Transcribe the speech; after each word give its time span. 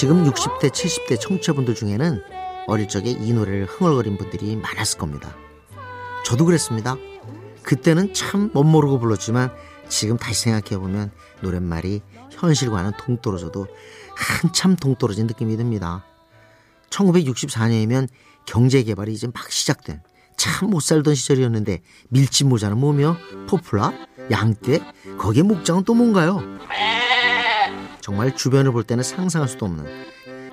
지금 0.00 0.24
60대, 0.24 0.70
70대 0.70 1.20
청취자분들 1.20 1.74
중에는 1.74 2.22
어릴 2.68 2.88
적에 2.88 3.10
이 3.10 3.34
노래를 3.34 3.66
흥얼거린 3.66 4.16
분들이 4.16 4.56
많았을 4.56 4.98
겁니다. 4.98 5.36
저도 6.24 6.46
그랬습니다. 6.46 6.96
그때는 7.62 8.14
참 8.14 8.50
멋모르고 8.54 8.98
불렀지만 8.98 9.52
지금 9.90 10.16
다시 10.16 10.44
생각해보면 10.44 11.10
노랫말이 11.42 12.00
현실과는 12.30 12.92
동떨어져도 12.98 13.66
한참 14.16 14.74
동떨어진 14.74 15.26
느낌이 15.26 15.58
듭니다. 15.58 16.02
1964년이면 16.88 18.08
경제개발이 18.46 19.12
이제 19.12 19.26
막 19.26 19.52
시작된 19.52 20.00
참 20.38 20.70
못 20.70 20.80
살던 20.80 21.14
시절이었는데 21.14 21.82
밀짚 22.08 22.46
모자는 22.46 22.78
뭐며 22.78 23.18
포플라, 23.50 23.92
양떼, 24.30 24.80
거기에 25.18 25.42
목장은 25.42 25.84
또 25.84 25.92
뭔가요? 25.92 26.40
정말 28.10 28.34
주변을 28.34 28.72
볼 28.72 28.82
때는 28.82 29.04
상상할 29.04 29.48
수도 29.48 29.66
없는 29.66 29.84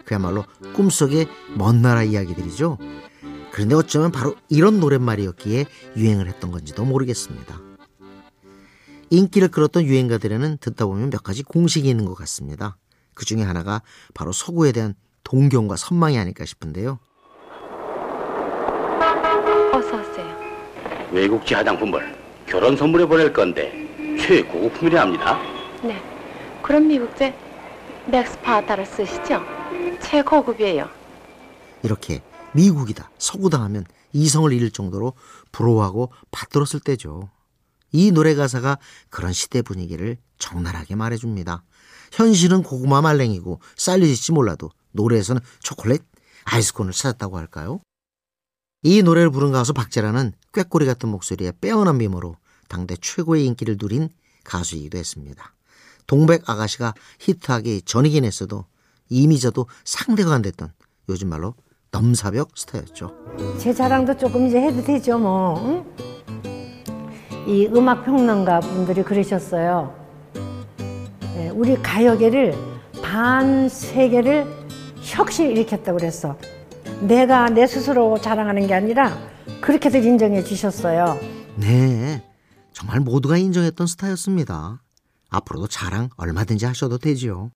그야말로 0.05 0.45
꿈속의 0.75 1.25
먼 1.55 1.81
나라 1.81 2.03
이야기들이죠. 2.03 2.77
그런데 3.51 3.73
어쩌면 3.73 4.11
바로 4.11 4.35
이런 4.47 4.79
노랫말이었기에 4.79 5.65
유행을 5.95 6.27
했던 6.27 6.51
건지도 6.51 6.85
모르겠습니다. 6.85 7.59
인기를 9.09 9.47
끌었던 9.47 9.85
유행가들에는 9.85 10.59
듣다 10.59 10.85
보면 10.85 11.09
몇 11.09 11.23
가지 11.23 11.41
공식이 11.41 11.89
있는 11.89 12.05
것 12.05 12.13
같습니다. 12.13 12.77
그 13.15 13.25
중에 13.25 13.41
하나가 13.41 13.81
바로 14.13 14.31
서구에 14.31 14.71
대한 14.71 14.93
동경과 15.23 15.77
선망이 15.77 16.19
아닐까 16.19 16.45
싶은데요. 16.45 16.99
어서 19.73 19.99
오세요. 19.99 20.37
외국지 21.11 21.55
화장품을 21.55 22.15
결혼 22.45 22.77
선물에 22.77 23.07
보낼 23.07 23.33
건데 23.33 23.73
최고급품이랍니다. 24.19 25.39
네. 25.81 25.99
그럼 26.61 26.87
미국제 26.87 27.46
맥스파타를 28.09 28.85
쓰시죠? 28.85 29.41
최고급이에요. 30.01 30.89
이렇게 31.83 32.21
미국이다, 32.53 33.11
서구다 33.17 33.61
하면 33.63 33.85
이성을 34.13 34.51
잃을 34.51 34.71
정도로 34.71 35.13
부러워하고 35.51 36.11
받들었을 36.31 36.79
때죠. 36.79 37.29
이 37.91 38.11
노래 38.11 38.35
가사가 38.35 38.79
그런 39.09 39.33
시대 39.33 39.61
분위기를 39.61 40.17
적나라하게 40.39 40.95
말해줍니다. 40.95 41.63
현실은 42.11 42.63
고구마 42.63 43.01
말랭이고 43.01 43.59
쌀리질지 43.75 44.31
몰라도 44.31 44.71
노래에서는 44.91 45.41
초콜릿, 45.59 46.03
아이스콘을 46.45 46.93
찾았다고 46.93 47.37
할까요? 47.37 47.81
이 48.83 49.01
노래를 49.01 49.29
부른 49.31 49.51
가수 49.51 49.73
박재라는 49.73 50.33
꾀꼬리 50.53 50.85
같은 50.85 51.09
목소리에 51.09 51.51
빼어난 51.59 51.97
미모로 51.97 52.37
당대 52.69 52.95
최고의 52.95 53.45
인기를 53.45 53.77
누린 53.79 54.09
가수이기도 54.43 54.97
했습니다. 54.97 55.53
동백 56.07 56.49
아가씨가 56.49 56.93
히트하기 57.19 57.83
전이긴 57.83 58.25
했어도 58.25 58.65
이미 59.09 59.39
저도 59.39 59.67
상대가 59.83 60.33
안 60.33 60.41
됐던 60.41 60.71
요즘 61.09 61.29
말로 61.29 61.53
넘사벽 61.91 62.49
스타였죠. 62.55 63.13
제 63.57 63.73
자랑도 63.73 64.17
조금 64.17 64.47
이제 64.47 64.59
해도 64.59 64.83
되죠, 64.83 65.17
뭐. 65.17 65.61
응? 65.65 65.85
이 67.47 67.67
음악 67.67 68.03
평론가 68.03 68.59
분들이 68.59 69.03
그러셨어요. 69.03 69.95
네, 71.35 71.49
우리 71.49 71.81
가요계를 71.81 72.55
반 73.01 73.69
세계를 73.69 74.45
혁신 75.01 75.51
일으켰다고 75.51 75.97
그랬어. 75.97 76.37
내가 77.01 77.49
내 77.49 77.67
스스로 77.67 78.19
자랑하는 78.19 78.67
게 78.67 78.73
아니라 78.73 79.17
그렇게들 79.61 80.03
인정해 80.03 80.43
주셨어요. 80.43 81.17
네, 81.55 82.21
정말 82.73 82.99
모두가 82.99 83.37
인정했던 83.37 83.87
스타였습니다. 83.87 84.81
앞으로도 85.29 85.67
자랑 85.67 86.09
얼마든지 86.17 86.65
하셔도 86.65 86.97
되지요. 86.97 87.51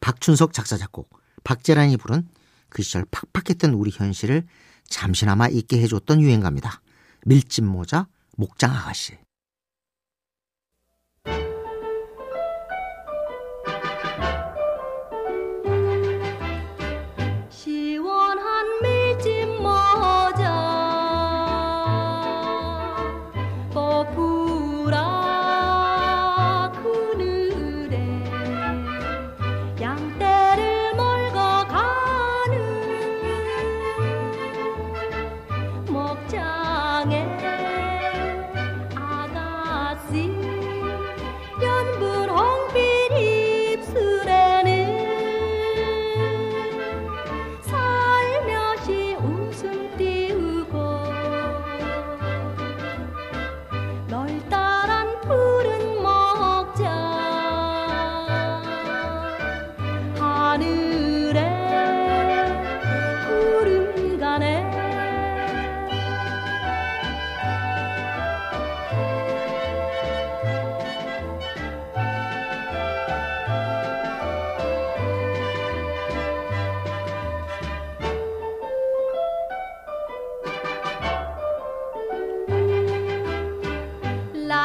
박춘석 0.00 0.52
작사 0.52 0.76
작곡, 0.76 1.10
박재란이 1.44 1.96
부른 1.96 2.28
그 2.68 2.82
시절 2.82 3.04
팍팍했던 3.10 3.74
우리 3.74 3.90
현실을 3.90 4.46
잠시나마 4.88 5.48
잊게 5.48 5.80
해줬던 5.82 6.20
유행가입니다. 6.20 6.80
밀짚 7.24 7.64
모자, 7.64 8.08
목장 8.36 8.72
아가씨. 8.72 9.18
목장에 37.04 37.51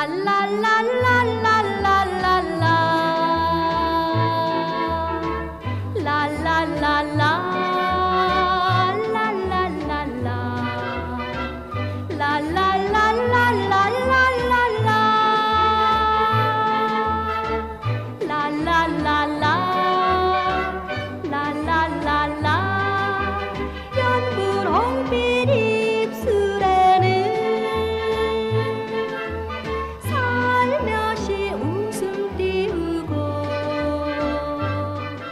연분 0.05 1.06